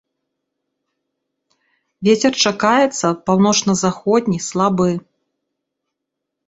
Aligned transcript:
Вецер 2.09 2.33
чакаецца 2.47 3.07
паўночна-заходні 3.29 4.39
слабы. 4.49 4.91